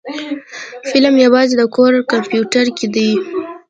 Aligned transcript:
فلم 0.91 1.15
يوازې 1.25 1.53
د 1.57 1.63
کور 1.75 1.93
کمپيوټر 2.11 2.65
کې 2.77 2.87
دی. 2.95 3.09